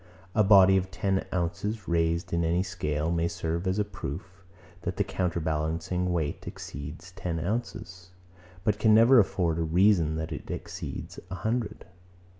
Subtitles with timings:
[0.33, 4.43] A body of ten ounces raised in any scale may serve as a proof,
[4.81, 8.09] that the counterbalancing weight exceeds ten ounces;
[8.63, 11.85] but can never afford a reason that it exceeds a hundred.